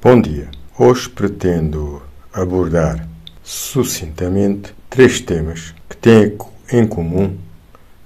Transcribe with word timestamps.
Bom 0.00 0.20
dia. 0.20 0.48
Hoje 0.78 1.08
pretendo 1.08 2.00
abordar 2.32 3.08
sucintamente 3.42 4.72
três 4.88 5.20
temas 5.20 5.74
que 5.88 5.96
têm 5.96 6.38
em 6.72 6.86
comum 6.86 7.36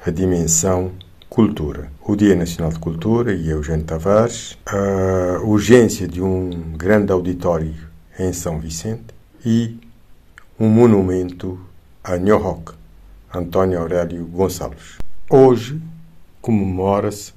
a 0.03 0.11
dimensão 0.11 0.91
cultura. 1.29 1.93
O 2.03 2.17
Dia 2.17 2.35
Nacional 2.35 2.73
de 2.73 2.79
Cultura 2.79 3.35
e 3.35 3.51
Eugênio 3.51 3.85
Tavares, 3.85 4.57
a 4.65 5.43
urgência 5.43 6.09
de 6.09 6.23
um 6.23 6.49
grande 6.79 7.13
auditório 7.13 7.75
em 8.19 8.33
São 8.33 8.59
Vicente 8.59 9.15
e 9.45 9.77
um 10.59 10.69
monumento 10.69 11.61
a 12.03 12.17
Nhohoc, 12.17 12.73
António 13.35 13.79
Aurélio 13.79 14.25
Gonçalves. 14.25 14.97
Hoje 15.29 15.79
comemora-se 16.41 17.35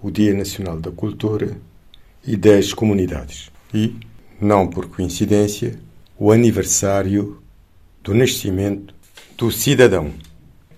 o 0.00 0.08
Dia 0.08 0.34
Nacional 0.34 0.78
da 0.78 0.92
Cultura 0.92 1.56
e 2.24 2.36
das 2.36 2.72
Comunidades 2.72 3.50
e, 3.72 3.96
não 4.40 4.66
por 4.66 4.88
coincidência, 4.88 5.78
o 6.16 6.32
aniversário 6.32 7.42
do 8.02 8.14
nascimento 8.14 8.94
do 9.36 9.50
cidadão, 9.50 10.12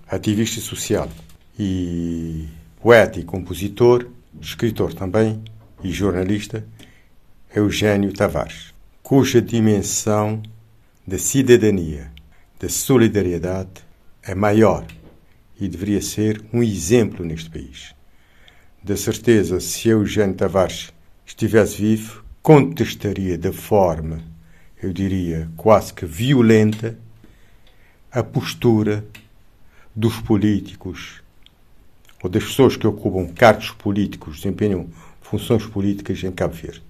ativista 0.07 0.59
social 0.59 1.09
e 1.57 2.47
poeta 2.81 3.19
e 3.19 3.23
compositor, 3.23 4.07
escritor 4.39 4.93
também 4.93 5.43
e 5.83 5.91
jornalista, 5.91 6.65
Eugênio 7.55 8.13
Tavares, 8.13 8.73
cuja 9.01 9.41
dimensão 9.41 10.41
da 11.05 11.17
cidadania, 11.17 12.11
da 12.59 12.69
solidariedade 12.69 13.83
é 14.23 14.35
maior 14.35 14.85
e 15.59 15.67
deveria 15.67 16.01
ser 16.01 16.43
um 16.53 16.61
exemplo 16.61 17.25
neste 17.25 17.49
país. 17.49 17.95
Da 18.83 18.95
certeza, 18.95 19.59
se 19.59 19.89
Eugênio 19.89 20.35
Tavares 20.35 20.91
estivesse 21.25 21.77
vivo, 21.81 22.23
contestaria 22.41 23.37
de 23.37 23.51
forma, 23.51 24.21
eu 24.81 24.91
diria, 24.91 25.49
quase 25.55 25.93
que 25.93 26.05
violenta, 26.05 26.97
a 28.11 28.23
postura 28.23 29.05
dos 29.95 30.19
políticos 30.19 31.21
ou 32.23 32.29
das 32.29 32.43
pessoas 32.43 32.75
que 32.75 32.85
ocupam 32.85 33.27
cargos 33.33 33.71
políticos, 33.71 34.37
desempenham 34.37 34.89
funções 35.21 35.65
políticas 35.65 36.23
em 36.23 36.31
Cabo 36.31 36.53
Verde. 36.53 36.83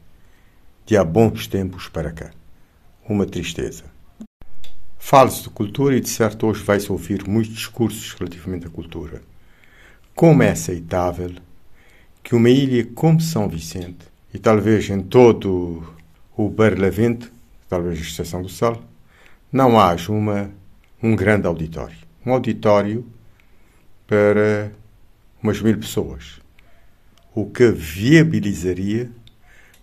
De 0.86 0.98
há 0.98 1.04
bons 1.04 1.48
tempos 1.48 1.88
para 1.88 2.12
cá. 2.12 2.32
Uma 3.08 3.26
tristeza. 3.26 3.86
Fala-se 4.98 5.44
de 5.44 5.50
cultura 5.50 5.96
e, 5.96 6.02
de 6.02 6.10
certo, 6.10 6.48
hoje 6.48 6.64
vai-se 6.64 6.92
ouvir 6.92 7.28
muitos 7.28 7.54
discursos 7.54 8.14
relativamente 8.14 8.68
à 8.68 8.70
cultura. 8.70 9.22
Como 10.14 10.44
é 10.44 10.52
aceitável 10.52 11.34
que 12.22 12.36
uma 12.36 12.50
ilha 12.50 12.86
como 12.94 13.22
São 13.22 13.48
Vicente, 13.48 14.11
e 14.34 14.40
talvez 14.40 14.90
em 14.90 15.02
todo 15.02 15.84
o 16.36 16.50
Barlavento, 16.50 17.32
talvez 17.68 18.00
a 18.00 18.02
Estação 18.02 18.42
do 18.42 18.50
Sal, 18.50 18.82
não 19.52 19.80
haja 19.80 20.12
uma, 20.12 20.52
um 21.02 21.16
grande 21.16 21.48
auditório. 21.48 21.98
Um 22.26 22.32
auditório 22.32 23.06
para 24.08 24.72
umas 25.42 25.62
mil 25.62 25.78
pessoas, 25.78 26.40
o 27.34 27.46
que 27.50 27.72
viabilizaria 27.72 29.12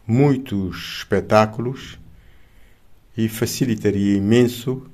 muitos 0.06 0.98
espetáculos 0.98 1.98
e 3.16 3.28
facilitaria 3.28 4.16
imenso 4.16 4.88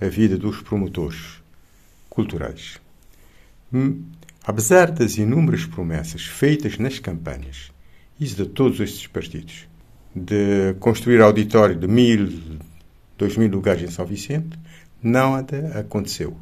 a 0.00 0.06
vida 0.06 0.36
dos 0.36 0.60
promotores 0.60 1.42
culturais. 2.08 2.78
Hum, 3.72 4.04
apesar 4.44 4.90
das 4.90 5.16
inúmeras 5.16 5.64
promessas 5.64 6.24
feitas 6.24 6.78
nas 6.78 6.98
campanhas, 6.98 7.72
isso 8.18 8.36
de 8.36 8.46
todos 8.46 8.78
estes 8.80 9.06
partidos, 9.06 9.68
de 10.14 10.74
construir 10.80 11.20
auditório 11.20 11.74
de 11.74 11.88
mil, 11.88 12.60
dois 13.18 13.36
mil 13.36 13.50
lugares 13.50 13.82
em 13.82 13.90
São 13.90 14.06
Vicente, 14.06 14.58
nada 15.02 15.78
aconteceu. 15.78 16.36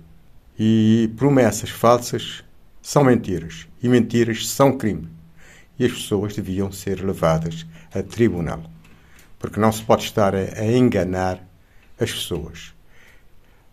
E 0.58 1.10
promessas 1.16 1.70
falsas 1.70 2.44
são 2.80 3.04
mentiras. 3.04 3.66
E 3.82 3.88
mentiras 3.88 4.48
são 4.48 4.76
crime. 4.76 5.08
E 5.78 5.84
as 5.84 5.92
pessoas 5.92 6.34
deviam 6.34 6.70
ser 6.70 7.02
levadas 7.02 7.66
a 7.94 8.02
tribunal. 8.02 8.62
Porque 9.38 9.58
não 9.58 9.72
se 9.72 9.82
pode 9.82 10.04
estar 10.04 10.34
a, 10.34 10.38
a 10.38 10.66
enganar 10.66 11.42
as 11.98 12.12
pessoas. 12.12 12.74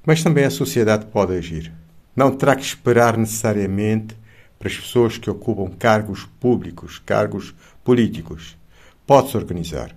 Mas 0.06 0.24
também 0.24 0.45
a 0.45 0.50
sociedade 0.50 1.06
pode 1.07 1.34
agir. 1.34 1.72
Não 2.16 2.35
terá 2.35 2.56
que 2.56 2.63
esperar 2.63 3.18
necessariamente 3.18 4.18
para 4.59 4.68
as 4.68 4.78
pessoas 4.78 5.18
que 5.18 5.30
ocupam 5.30 5.72
cargos 5.72 6.28
públicos, 6.40 7.00
cargos 7.00 7.56
políticos. 7.84 8.58
Pode-se 9.08 9.38
organizar. 9.38 9.96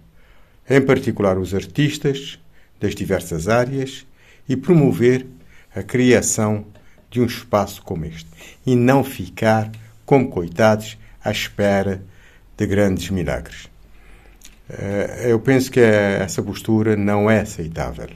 Em 0.70 0.80
particular 0.80 1.36
os 1.36 1.52
artistas 1.52 2.38
das 2.80 2.94
diversas 2.94 3.48
áreas 3.48 4.06
e 4.48 4.56
promover 4.56 5.26
a 5.74 5.82
criação 5.82 6.64
de 7.10 7.20
um 7.20 7.26
espaço 7.26 7.82
como 7.82 8.04
este 8.04 8.28
e 8.64 8.76
não 8.76 9.02
ficar 9.02 9.70
como 10.06 10.30
coitados 10.30 10.96
à 11.22 11.30
espera 11.30 12.02
de 12.56 12.66
grandes 12.66 13.10
milagres. 13.10 13.68
Eh, 14.68 15.26
eu 15.26 15.40
penso 15.40 15.70
que 15.70 15.80
essa 15.80 16.42
postura 16.42 16.96
não 16.96 17.30
é 17.30 17.40
aceitável 17.40 18.08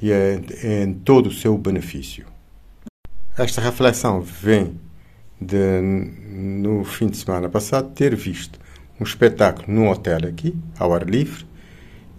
e 0.00 0.10
é 0.10 0.40
em 0.82 0.92
todo 0.92 1.28
o 1.28 1.32
seu 1.32 1.56
benefício. 1.56 2.26
Esta 3.38 3.60
reflexão 3.60 4.20
vem 4.20 4.78
de, 5.42 5.80
no 5.80 6.84
fim 6.84 7.08
de 7.08 7.16
semana 7.16 7.48
passado, 7.48 7.90
ter 7.94 8.14
visto 8.14 8.58
um 9.00 9.04
espetáculo 9.04 9.72
num 9.72 9.88
hotel 9.88 10.28
aqui, 10.28 10.56
ao 10.78 10.94
ar 10.94 11.08
livre, 11.08 11.44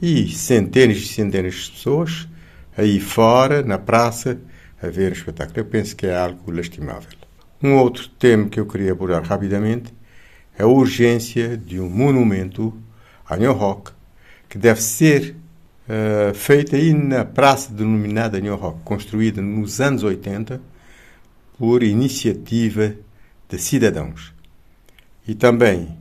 e 0.02 0.28
centenas 0.30 0.98
e 0.98 1.08
centenas 1.08 1.56
de 1.56 1.72
pessoas 1.72 2.28
aí 2.78 3.00
fora, 3.00 3.62
na 3.62 3.78
praça, 3.78 4.40
a 4.82 4.88
ver 4.88 5.12
o 5.12 5.16
espetáculo. 5.16 5.60
Eu 5.60 5.66
penso 5.66 5.96
que 5.96 6.06
é 6.06 6.16
algo 6.16 6.52
lastimável. 6.52 7.10
Um 7.62 7.76
outro 7.76 8.10
tema 8.10 8.50
que 8.50 8.60
eu 8.60 8.66
queria 8.66 8.92
abordar 8.92 9.24
rapidamente 9.24 9.94
é 10.58 10.64
a 10.64 10.68
urgência 10.68 11.56
de 11.58 11.80
um 11.80 11.90
monumento 11.90 12.74
a 13.26 13.38
New 13.38 13.54
Rock 13.54 13.92
que 14.50 14.58
deve 14.58 14.82
ser 14.82 15.36
uh, 15.88 16.34
feito 16.34 16.76
aí 16.76 16.94
na 16.94 17.24
praça 17.24 17.74
denominada 17.74 18.40
New 18.40 18.56
Rock, 18.56 18.82
construída 18.84 19.42
nos 19.42 19.80
anos 19.80 20.04
80 20.04 20.62
por 21.58 21.82
iniciativa 21.82 22.96
de 23.54 23.62
cidadãos. 23.62 24.34
E 25.28 25.36
também 25.36 25.96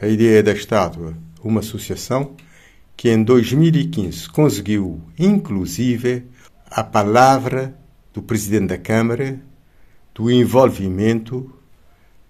a 0.00 0.06
ideia 0.06 0.44
da 0.44 0.52
estátua, 0.52 1.16
uma 1.42 1.58
associação 1.58 2.36
que 2.96 3.10
em 3.10 3.24
2015 3.24 4.28
conseguiu, 4.28 5.02
inclusive, 5.18 6.24
a 6.70 6.84
palavra 6.84 7.76
do 8.12 8.22
Presidente 8.22 8.68
da 8.68 8.78
Câmara 8.78 9.40
do 10.14 10.30
envolvimento 10.30 11.52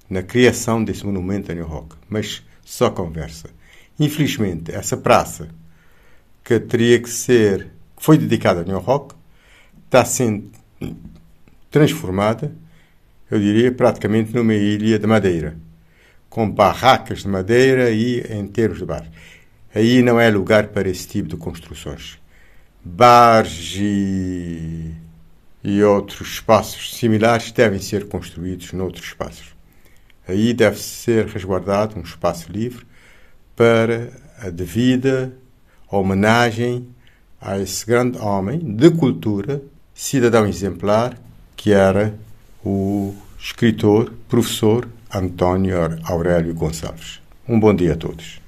na 0.08 0.22
criação 0.22 0.82
desse 0.82 1.04
monumento 1.04 1.52
a 1.52 1.54
New 1.54 1.66
Rock. 1.66 1.96
Mas 2.08 2.42
só 2.64 2.88
conversa. 2.88 3.50
Infelizmente, 4.00 4.75
essa 4.75 4.96
praça, 4.96 5.48
que 6.42 6.58
teria 6.58 6.98
que 6.98 7.10
ser, 7.10 7.70
que 7.94 8.02
foi 8.02 8.16
dedicada 8.16 8.62
a 8.62 8.64
New 8.64 8.78
Rock, 8.78 9.14
está 9.84 10.06
sendo 10.06 10.50
transformada, 11.70 12.63
eu 13.30 13.38
diria, 13.38 13.72
praticamente 13.72 14.34
numa 14.34 14.54
ilha 14.54 14.98
de 14.98 15.06
madeira, 15.06 15.56
com 16.28 16.50
barracas 16.50 17.20
de 17.22 17.28
madeira 17.28 17.90
e 17.90 18.20
enterros 18.34 18.78
de 18.78 18.84
bar. 18.84 19.08
Aí 19.74 20.02
não 20.02 20.20
é 20.20 20.30
lugar 20.30 20.68
para 20.68 20.88
esse 20.88 21.06
tipo 21.08 21.28
de 21.28 21.36
construções. 21.36 22.18
Bares 22.84 23.76
e 23.76 24.94
e 25.64 25.82
outros 25.82 26.28
espaços 26.28 26.94
similares 26.94 27.50
devem 27.50 27.80
ser 27.80 28.06
construídos 28.06 28.74
noutros 28.74 29.06
espaços. 29.06 29.54
Aí 30.28 30.52
deve 30.52 30.78
ser 30.78 31.26
resguardado 31.26 31.98
um 31.98 32.02
espaço 32.02 32.52
livre 32.52 32.86
para 33.56 34.12
a 34.38 34.50
devida 34.50 35.32
homenagem 35.90 36.87
a 37.40 37.58
esse 37.58 37.87
grande 37.87 38.19
homem 38.19 38.58
de 38.58 38.90
cultura, 38.90 39.62
cidadão 39.94 40.46
exemplar, 40.46 41.19
que 41.56 41.72
era 41.72 42.14
o 42.64 43.14
escritor, 43.38 44.12
professor 44.28 44.88
António 45.14 45.76
Aurélio 46.05 46.55
Gonçalves. 46.55 47.20
Um 47.46 47.61
bom 47.61 47.75
dia 47.75 47.93
a 47.93 47.96
todos. 47.96 48.40